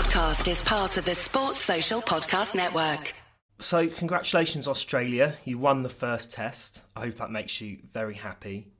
[0.00, 3.12] podcast is part of the Sports Social Podcast Network.
[3.58, 5.34] So, congratulations, Australia.
[5.44, 6.82] You won the first test.
[6.96, 8.72] I hope that makes you very happy.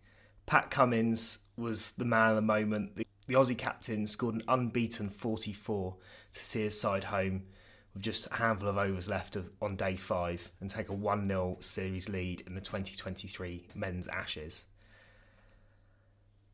[0.46, 2.96] Pat Cummins was the man of the moment.
[2.96, 5.94] The, the Aussie captain scored an unbeaten 44
[6.32, 7.42] to see his side home
[7.92, 11.28] with just a handful of overs left of, on day five and take a 1
[11.28, 14.64] 0 series lead in the 2023 men's Ashes.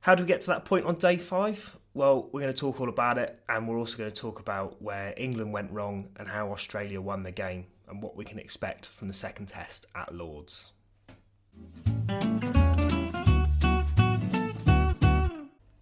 [0.01, 1.77] How do we get to that point on day five?
[1.97, 4.83] Well, we're going to talk all about it, and we're also going to talk about
[4.83, 8.85] where England went wrong and how Australia won the game, and what we can expect
[8.85, 10.73] from the second test at Lords.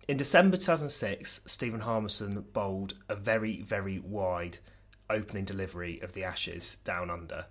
[0.06, 4.58] In December 2006, Stephen Harmison bowled a very, very wide
[5.10, 7.46] opening delivery of the Ashes down under.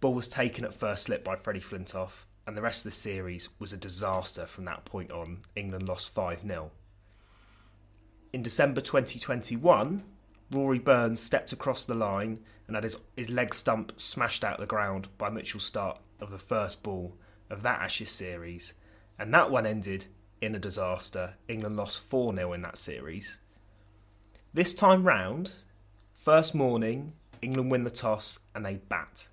[0.00, 3.50] Ball was taken at first slip by Freddie Flintoff, and the rest of the series
[3.58, 5.42] was a disaster from that point on.
[5.54, 6.70] England lost 5 0.
[8.34, 10.02] In December 2021,
[10.50, 14.60] Rory Burns stepped across the line and had his, his leg stump smashed out of
[14.60, 17.16] the ground by Mitchell Starc of the first ball
[17.48, 18.74] of that Ashes series,
[19.20, 20.06] and that one ended
[20.40, 21.34] in a disaster.
[21.46, 23.38] England lost 4 0 in that series.
[24.52, 25.54] This time round,
[26.16, 29.28] first morning, England win the toss and they bat.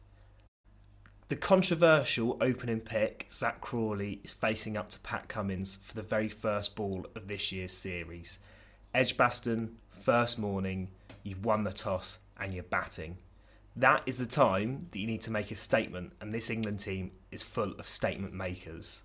[1.28, 6.30] The controversial opening pick, Zak Crawley, is facing up to Pat Cummins for the very
[6.30, 8.38] first ball of this year's series.
[8.94, 10.90] Edgbaston, first morning,
[11.24, 13.18] you've won the toss and you're batting.
[13.76, 17.12] That is the time that you need to make a statement, and this England team
[17.32, 19.04] is full of statement makers.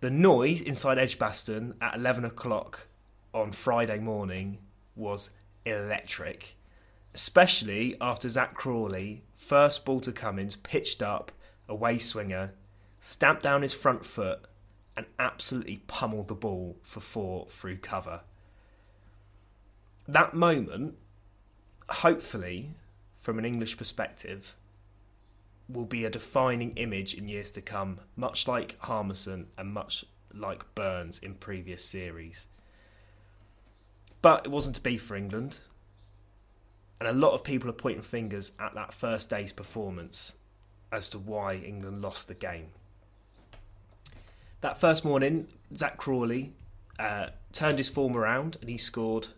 [0.00, 2.86] The noise inside Edgbaston at 11 o'clock
[3.34, 4.58] on Friday morning
[4.96, 5.30] was
[5.66, 6.56] electric
[7.18, 11.32] especially after Zak Crawley, first ball to Cummins, pitched up,
[11.68, 12.52] away swinger,
[13.00, 14.46] stamped down his front foot,
[14.96, 18.20] and absolutely pummeled the ball for four through cover.
[20.08, 20.94] That moment,
[21.90, 22.70] hopefully,
[23.18, 24.56] from an English perspective,
[25.68, 30.74] will be a defining image in years to come, much like Harmison and much like
[30.74, 32.46] Burns in previous series.
[34.22, 35.58] But it wasn't to be for England.
[36.98, 40.36] And a lot of people are pointing fingers at that first day's performance
[40.90, 42.68] as to why England lost the game.
[44.62, 46.54] That first morning, Zak Crawley
[46.98, 49.28] uh, turned his form around and he scored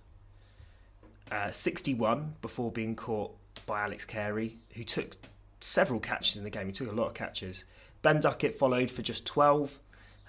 [1.31, 3.35] uh, 61 before being caught
[3.67, 5.17] by Alex Carey, who took
[5.61, 6.67] several catches in the game.
[6.67, 7.65] He took a lot of catches.
[8.03, 9.79] Ben Duckett followed for just 12,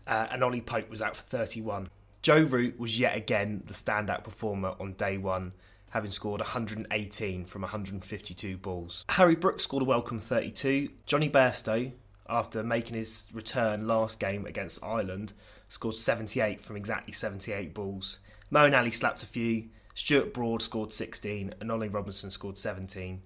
[0.08, 1.90] uh, and Ollie Pope was out for 31.
[2.22, 5.54] Joe Root was yet again the standout performer on day one
[5.92, 9.06] having scored 118 from 152 balls.
[9.10, 10.90] Harry Brooks scored a welcome 32.
[11.06, 11.92] Jonny Bairstow,
[12.30, 15.34] after making his return last game against Ireland,
[15.68, 18.20] scored 78 from exactly 78 balls.
[18.52, 19.66] Moeen Ali slapped a few.
[19.94, 23.22] Stuart Broad scored 16 and Ollie Robinson scored 17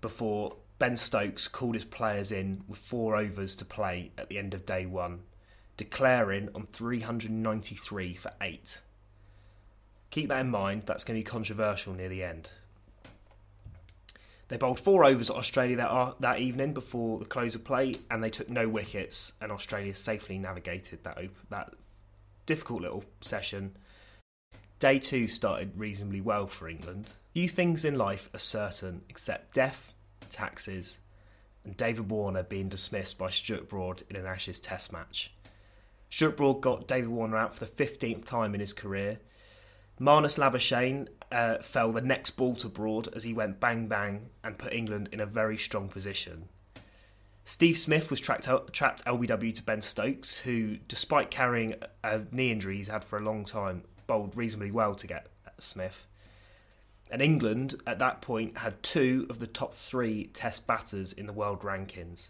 [0.00, 4.52] before Ben Stokes called his players in with four overs to play at the end
[4.52, 5.20] of day one,
[5.76, 8.80] declaring on 393 for eight.
[10.10, 12.50] Keep that in mind, that's going to be controversial near the end.
[14.48, 18.22] They bowled four overs at Australia that, that evening before the close of play, and
[18.22, 21.72] they took no wickets, and Australia safely navigated that, that
[22.44, 23.74] difficult little session.
[24.82, 27.12] Day two started reasonably well for England.
[27.34, 29.94] Few things in life are certain except death,
[30.28, 30.98] taxes,
[31.62, 35.32] and David Warner being dismissed by Stuart Broad in an Ashes Test match.
[36.10, 39.20] Stuart Broad got David Warner out for the 15th time in his career,
[40.00, 44.58] Marnus Labuschagne uh, fell the next ball to Broad as he went bang bang and
[44.58, 46.48] put England in a very strong position.
[47.44, 52.50] Steve Smith was tracked out, trapped LBW to Ben Stokes, who, despite carrying a knee
[52.50, 55.28] injury he's had for a long time, bowled reasonably well to get
[55.58, 56.06] Smith.
[57.10, 61.32] And England, at that point, had two of the top three Test batters in the
[61.32, 62.28] world rankings.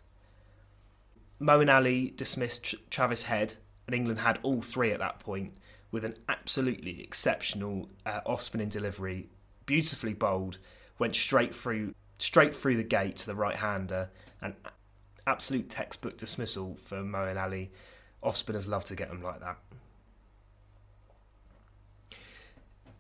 [1.41, 3.55] Moeen Ali dismissed Travis Head,
[3.89, 5.55] and England had all three at that point,
[5.91, 9.29] with an absolutely exceptional uh, off spinning delivery,
[9.67, 10.59] beautifully bowled,
[11.01, 14.09] went straight through straight through the gate to the right hander,
[14.41, 14.55] and
[15.27, 17.73] absolute textbook dismissal for Moeen Ali.
[18.23, 19.59] Off spinners love to get them like that.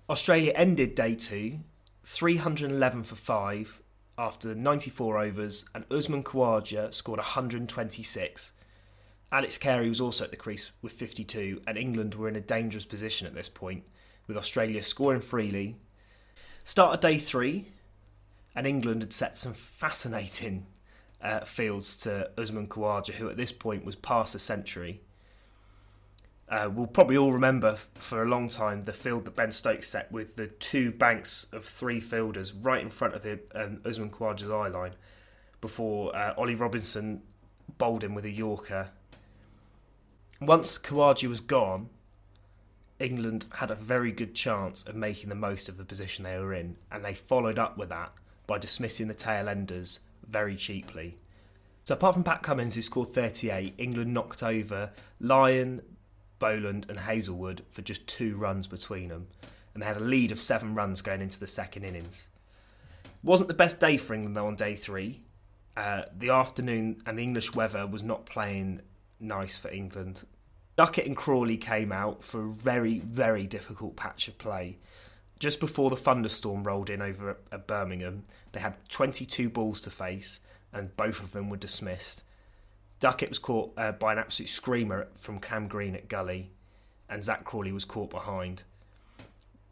[0.08, 1.60] Australia ended day two,
[2.04, 3.82] 311 for five
[4.18, 8.52] after 94 overs, and Usman Khawaja scored 126
[9.32, 12.84] Alex Carey was also at the crease with 52, and England were in a dangerous
[12.84, 13.82] position at this point,
[14.26, 15.74] with Australia scoring freely.
[16.64, 17.68] Start of day three,
[18.54, 20.66] and England had set some fascinating
[21.22, 25.00] uh, fields to Usman Khawaja, who at this point was past a century.
[26.48, 30.12] Uh, we'll probably all remember for a long time the field that Ben Stokes set
[30.12, 34.50] with the two banks of three fielders right in front of the um, Usman Khawaja's
[34.50, 34.92] eye line
[35.60, 37.22] before uh, Ollie Robinson
[37.78, 38.90] bowled him with a Yorker.
[40.40, 41.88] Once Khawaja was gone,
[42.98, 46.52] England had a very good chance of making the most of the position they were
[46.52, 48.12] in, and they followed up with that
[48.46, 51.16] by dismissing the tail enders very cheaply.
[51.84, 55.82] So, apart from Pat Cummins, who scored 38, England knocked over Lyon,
[56.42, 59.28] Boland, and Hazlewood for just two runs between them,
[59.72, 62.28] and they had a lead of seven runs going into the second innings.
[63.22, 65.22] Wasn't the best day for England though on day three.
[65.76, 68.80] Uh, the afternoon and the English weather was not playing
[69.20, 70.24] nice for England.
[70.76, 74.78] Duckett and Crawley came out for a very, very difficult patch of play.
[75.38, 80.40] Just before the thunderstorm rolled in over at Birmingham, they had 22 balls to face,
[80.72, 82.24] and both of them were dismissed.
[83.02, 86.52] Duckett was caught uh, by an absolute screamer from Cam Green at Gully,
[87.10, 88.62] and Zak Crawley was caught behind.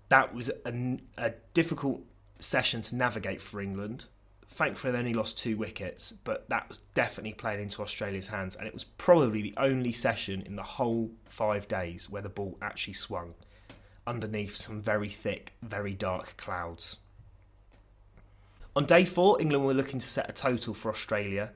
[0.09, 2.03] That was a, a difficult
[2.41, 4.07] session to navigate for England.
[4.49, 8.67] Thankfully, they only lost two wickets, but that was definitely playing into Australia's hands, and
[8.67, 12.95] it was probably the only session in the whole five days where the ball actually
[12.95, 13.35] swung
[14.09, 16.97] underneath some very thick, very dark clouds.
[18.75, 21.53] On day four, England were looking to set a total for Australia.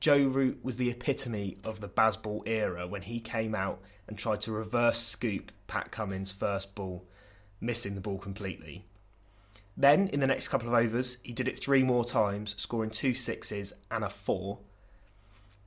[0.00, 4.40] Joe Root was the epitome of the Bazball era when he came out and tried
[4.42, 7.04] to reverse scoop Pat Cummins' first ball,
[7.60, 8.84] missing the ball completely.
[9.76, 13.14] Then, in the next couple of overs, he did it three more times, scoring two
[13.14, 14.58] sixes and a four.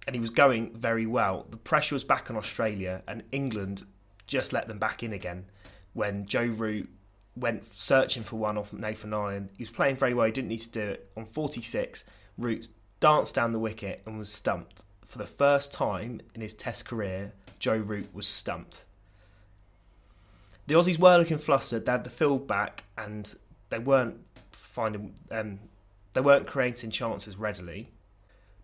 [0.06, 1.46] And he was going very well.
[1.50, 3.84] The pressure was back on Australia, and England
[4.28, 5.46] just let them back in again
[5.94, 6.90] when Joe Root
[7.36, 9.50] went searching for one off Nathan Lyon.
[9.58, 11.10] He was playing very well, he didn't need to do it.
[11.16, 12.04] On 46,
[12.38, 12.70] Root
[13.02, 14.86] danced down the wicket and was stumped.
[15.04, 18.86] For the first time in his Test career, Joe Root was stumped.
[20.68, 21.86] The Aussies were looking flustered.
[21.86, 23.36] They had the field back, and
[23.70, 24.22] they weren't
[24.52, 25.60] finding um,
[26.14, 27.90] they weren't creating chances readily.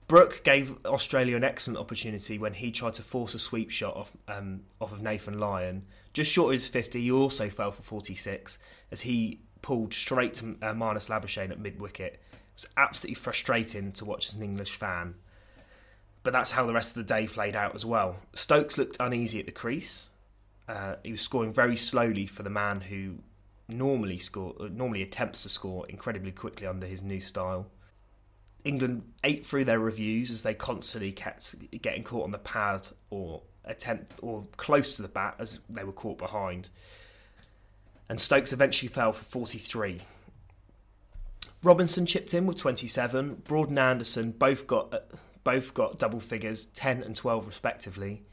[0.08, 4.16] Brook gave Australia an excellent opportunity when he tried to force a sweep shot off
[4.30, 5.84] um, off of Nathan Lyon.
[6.14, 8.58] Just short of his 50, he also fell for 46
[8.92, 12.22] as he pulled straight to uh, Marnus Labuschagne at mid wicket.
[12.58, 15.14] It was absolutely frustrating to watch as an English fan.
[16.24, 18.18] But that's how the rest of the day played out as well.
[18.34, 20.10] Stokes looked uneasy at the crease.
[20.68, 23.20] Uh, he was scoring very slowly for the man who
[23.70, 27.68] normally score uh, normally attempts to score incredibly quickly under his new style.
[28.64, 33.42] England ate through their reviews as they constantly kept getting caught on the pad or
[33.66, 36.70] attempt or close to the bat as they were caught behind.
[38.10, 40.02] And Stokes eventually fell for 43.
[41.64, 43.42] Robinson chipped in with 27.
[43.44, 45.00] Broad and Anderson both got uh,
[45.44, 48.24] both got double figures, 10 and 12 respectively.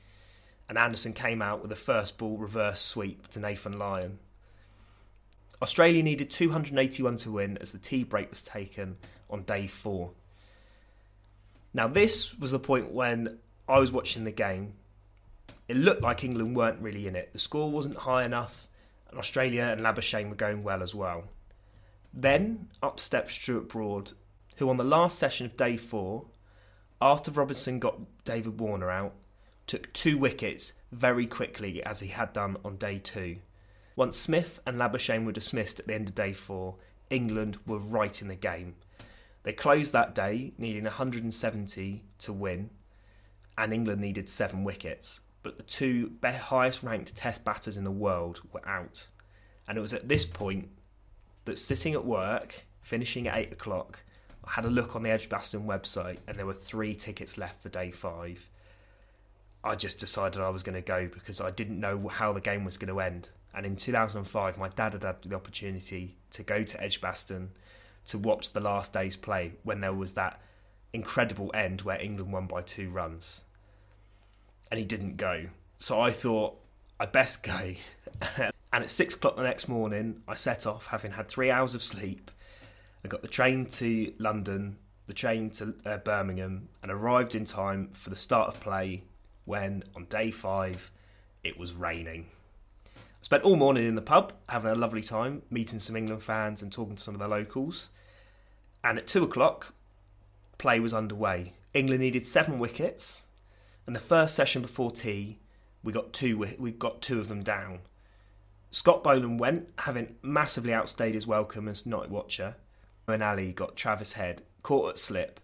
[0.68, 4.18] And Anderson came out with a first ball reverse sweep to Nathan Lyon.
[5.62, 8.96] Australia needed 281 to win as the tea break was taken
[9.30, 10.10] on day four.
[11.72, 13.38] Now, this was the point when
[13.68, 14.74] I was watching the game.
[15.68, 17.32] It looked like England weren't really in it.
[17.32, 18.68] The score wasn't high enough,
[19.08, 21.24] and Australia and Labuschagne were going well as well.
[22.16, 24.12] Then up stepped Stuart Broad,
[24.56, 26.26] who on the last session of day four,
[27.00, 29.14] after Robinson got David Warner out,
[29.66, 33.38] took two wickets very quickly as he had done on day two.
[33.96, 36.76] Once Smith and Labuschagne were dismissed at the end of day four,
[37.10, 38.76] England were right in the game.
[39.42, 42.70] They closed that day needing 170 to win,
[43.58, 45.20] and England needed seven wickets.
[45.42, 49.08] But the two highest ranked Test batters in the world were out.
[49.68, 50.70] And it was at this point
[51.44, 54.00] that sitting at work, finishing at 8 o'clock,
[54.44, 57.68] I had a look on the Edgbaston website and there were three tickets left for
[57.68, 58.50] day five.
[59.62, 62.64] I just decided I was going to go because I didn't know how the game
[62.64, 63.30] was going to end.
[63.54, 67.50] And in 2005, my dad had had the opportunity to go to Edgbaston
[68.06, 70.40] to watch the last day's play when there was that
[70.92, 73.40] incredible end where England won by two runs.
[74.70, 75.46] And he didn't go.
[75.78, 76.60] So I thought,
[77.00, 77.74] I best go.
[78.74, 81.82] and at six o'clock the next morning, I set off, having had three hours of
[81.82, 82.32] sleep.
[83.04, 87.90] I got the train to London, the train to uh, Birmingham, and arrived in time
[87.92, 89.04] for the start of play
[89.44, 90.90] when, on day five,
[91.44, 92.26] it was raining.
[92.86, 96.60] I spent all morning in the pub, having a lovely time, meeting some England fans
[96.60, 97.90] and talking to some of the locals.
[98.82, 99.72] And at two o'clock,
[100.58, 101.52] play was underway.
[101.74, 103.26] England needed seven wickets,
[103.86, 105.38] and the first session before tea,
[105.84, 106.44] we got two.
[106.58, 107.78] We got two of them down.
[108.74, 112.56] Scott Boland went, having massively outstayed his welcome as night watcher.
[113.06, 115.38] And Ali got Travis Head caught at slip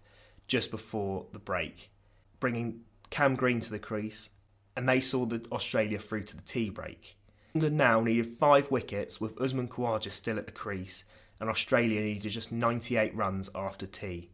[0.48, 1.92] just before the break,
[2.40, 4.30] bringing Cam Green to the crease
[4.76, 7.16] and they saw the Australia through to the tea break.
[7.54, 11.04] England now needed five wickets with Usman Khawaja still at the crease,
[11.38, 14.30] and Australia needed just 98 runs after tea.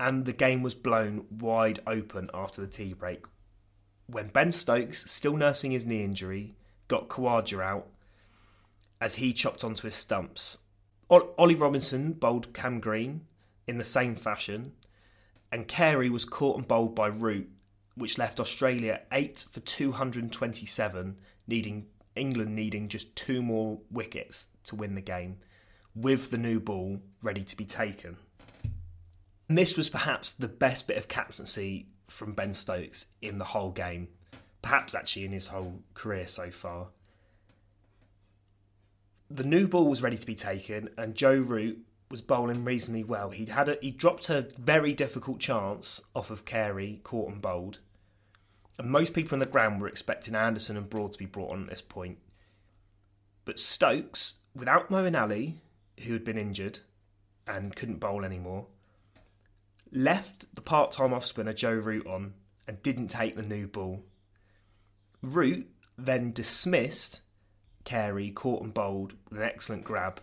[0.00, 3.24] And the game was blown wide open after the tea break
[4.06, 6.54] when Ben Stokes, still nursing his knee injury,
[6.94, 7.88] got Khawaja out
[9.00, 10.58] as he chopped onto his stumps.
[11.10, 13.22] Ollie Robinson bowled Cam Green
[13.66, 14.74] in the same fashion,
[15.50, 17.50] and Carey was caught and bowled by Root,
[17.96, 24.94] which left Australia 8 for 227, needing England needing just two more wickets to win
[24.94, 25.38] the game,
[25.96, 28.16] with the new ball ready to be taken.
[29.48, 33.72] And this was perhaps the best bit of captaincy from Ben Stokes in the whole
[33.72, 34.06] game,
[34.64, 36.88] perhaps actually in his whole career so far.
[39.30, 41.80] The new ball was ready to be taken, and Joe Root
[42.10, 43.30] was bowling reasonably well.
[43.30, 47.80] He'd had a, he dropped a very difficult chance off of Carey, caught and bowled,
[48.78, 51.64] and most people on the ground were expecting Anderson and Broad to be brought on
[51.64, 52.18] at this point.
[53.44, 55.60] But Stokes, without Moeen Ali,
[56.04, 56.78] who had been injured
[57.46, 58.66] and couldn't bowl anymore,
[59.92, 62.32] left the part time off spinner Joe Root on
[62.66, 64.02] and didn't take the new ball.
[65.24, 67.20] Root then dismissed
[67.84, 70.20] Carey, caught and bowled with an excellent grab,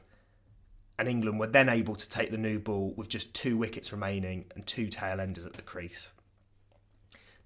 [0.98, 4.46] and England were then able to take the new ball with just two wickets remaining
[4.56, 6.14] and two tail enders at the crease.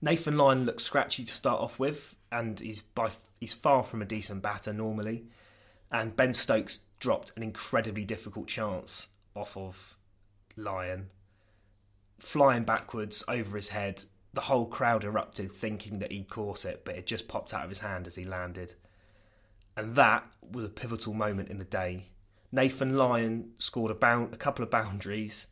[0.02, 4.06] Nathan Lyon looked scratchy to start off with, and he's by he's far from a
[4.06, 5.26] decent batter normally.
[5.92, 9.98] And Ben Stokes dropped an incredibly difficult chance off of
[10.58, 11.10] Lyon,
[12.20, 14.04] flying backwards over his head.
[14.36, 17.70] The whole crowd erupted, thinking that he'd caught it, but it just popped out of
[17.70, 18.76] his hand as he landed.
[19.76, 22.10] And that was a pivotal moment in the day.
[22.52, 25.48] Nathan Lyon scored a, bound, a couple of boundaries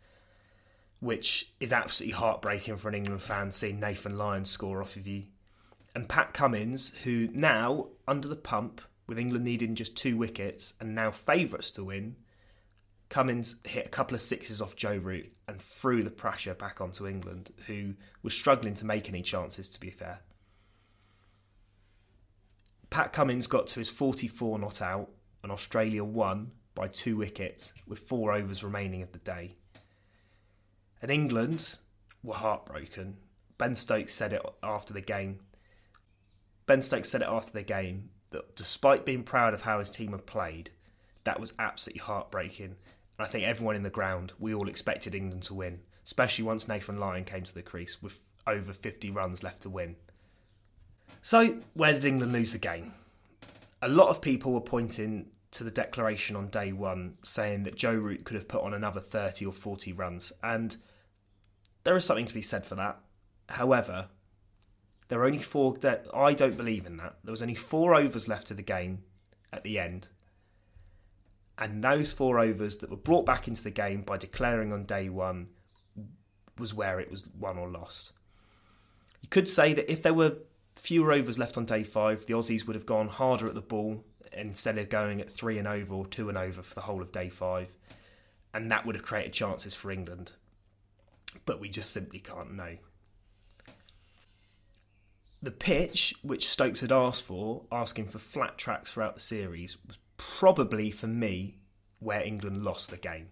[1.03, 5.23] which is absolutely heartbreaking for an England fan seeing Nathan Lyon score off of you.
[5.93, 10.95] And Pat Cummins, who now, under the pump, with England needing just two wickets and
[10.95, 12.15] now favourites to win,
[13.13, 17.07] Cummins hit a couple of sixes off Joe Root and threw the pressure back onto
[17.07, 17.93] England, who
[18.23, 20.21] was struggling to make any chances, to be fair.
[22.89, 25.11] Pat Cummins got to his 44 not out,
[25.43, 29.57] and Australia won by two wickets with four overs remaining of the day.
[30.99, 31.77] And England
[32.23, 33.17] were heartbroken.
[33.59, 35.37] Ben Stokes said it after the game.
[36.65, 40.13] Ben Stokes said it after the game that despite being proud of how his team
[40.13, 40.71] had played,
[41.25, 42.75] that was absolutely heartbreaking.
[43.19, 46.99] I think everyone in the ground, we all expected England to win, especially once Nathan
[46.99, 49.95] Lyon came to the crease with over 50 runs left to win.
[51.21, 52.93] So, where did England lose the game?
[53.81, 57.93] A lot of people were pointing to the declaration on day one saying that Joe
[57.93, 60.33] Root could have put on another 30 or 40 runs.
[60.41, 60.75] And
[61.83, 62.99] there is something to be said for that.
[63.49, 64.07] However,
[65.09, 65.75] there are only four.
[66.13, 67.17] I don't believe in that.
[67.23, 69.03] There was only four overs left of the game
[69.51, 70.09] at the end,
[71.57, 75.09] and those four overs that were brought back into the game by declaring on day
[75.09, 75.47] one
[76.57, 78.13] was where it was won or lost.
[79.21, 80.37] You could say that if there were
[80.75, 84.03] fewer overs left on day five, the Aussies would have gone harder at the ball
[84.31, 87.11] instead of going at three and over or two and over for the whole of
[87.11, 87.77] day five,
[88.53, 90.33] and that would have created chances for England
[91.45, 92.77] but we just simply can't know.
[95.41, 99.97] The pitch, which Stokes had asked for, asking for flat tracks throughout the series, was
[100.37, 101.57] probably for me
[101.99, 103.27] where England lost the game.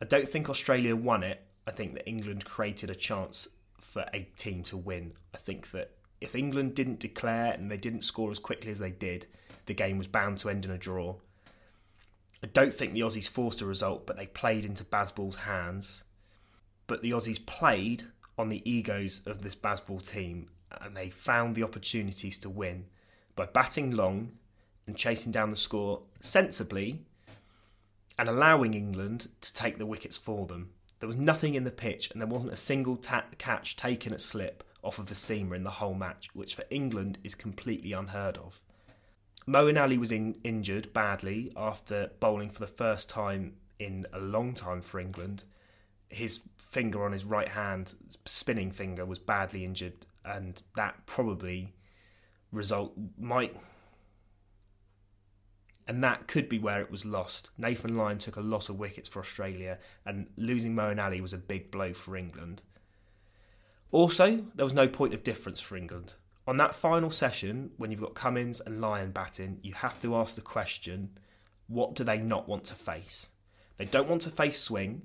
[0.00, 1.44] I don't think Australia won it.
[1.66, 3.46] I think that England created a chance
[3.78, 5.12] for a team to win.
[5.34, 8.90] I think that if England didn't declare and they didn't score as quickly as they
[8.90, 9.26] did,
[9.66, 11.16] the game was bound to end in a draw.
[12.42, 16.02] I don't think the Aussies forced a result, but they played into Bazball's hands
[16.92, 18.04] but the Aussies played
[18.36, 20.48] on the egos of this Bazball team
[20.80, 22.84] and they found the opportunities to win
[23.34, 24.32] by batting long
[24.86, 27.02] and chasing down the score sensibly
[28.18, 30.70] and allowing England to take the wickets for them.
[31.00, 34.20] There was nothing in the pitch and there wasn't a single ta- catch taken at
[34.20, 38.36] slip off of a seamer in the whole match, which for England is completely unheard
[38.38, 38.60] of.
[39.46, 44.54] Moeen Ali was in- injured badly after bowling for the first time in a long
[44.54, 45.44] time for England.
[46.08, 51.74] His finger on his right hand, spinning finger, was badly injured, and that probably
[52.52, 53.56] result might.
[55.88, 57.50] And that could be where it was lost.
[57.58, 61.38] Nathan Lyon took a lot of wickets for Australia, and losing Moeen Ali was a
[61.38, 62.62] big blow for England.
[63.90, 66.14] Also, there was no point of difference for England.
[66.46, 70.34] On that final session, when you've got Cummins and Lyon batting, you have to ask
[70.34, 71.10] the question
[71.68, 73.30] what do they not want to face?
[73.78, 75.02] They don't want to face swing,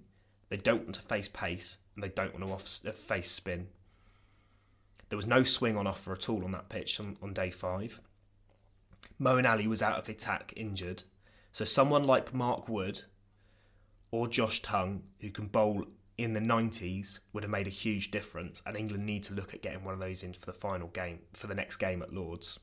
[0.50, 3.68] they don't want to face pace and they don't want to uh, face spin.
[5.10, 8.02] There was no swing on offer at all on that pitch on, on day five.
[9.20, 11.04] Moeen Ali was out of the attack injured.
[11.52, 13.02] So someone like Mark Wood
[14.12, 15.86] or Josh Tongue, who can bowl
[16.18, 18.62] in the 90s, would have made a huge difference.
[18.66, 21.20] And England need to look at getting one of those in for the final game,
[21.34, 22.60] for the next game at Lords.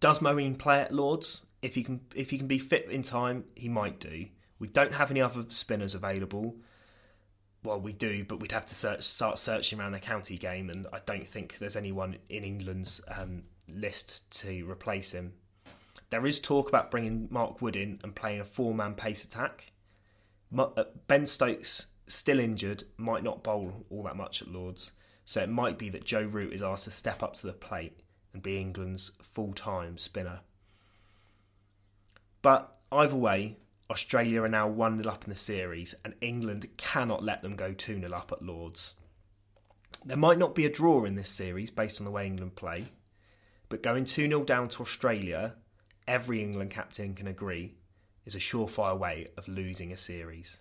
[0.00, 1.46] Does Moeen play at Lords?
[1.60, 4.26] If he can, if he can be fit in time, he might do.
[4.58, 6.56] We don't have any other spinners available.
[7.64, 10.86] Well, we do, but we'd have to search, start searching around the county game, and
[10.92, 13.42] I don't think there's anyone in England's um,
[13.74, 15.32] list to replace him.
[16.10, 19.72] There is talk about bringing Mark Wood in and playing a four-man pace attack.
[20.56, 24.92] Uh, ben Stokes, still injured, might not bowl all that much at Lords,
[25.24, 28.00] so it might be that Joe Root is asked to step up to the plate
[28.32, 30.40] and be England's full-time spinner.
[32.40, 33.58] But either way,
[33.90, 37.72] Australia are now 1 0 up in the series, and England cannot let them go
[37.72, 38.94] 2 0 up at Lords.
[40.04, 42.84] There might not be a draw in this series based on the way England play,
[43.68, 45.54] but going 2 0 down to Australia,
[46.06, 47.74] every England captain can agree,
[48.24, 50.60] is a surefire way of losing a series.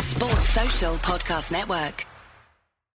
[0.00, 2.06] Sports Social Podcast Network.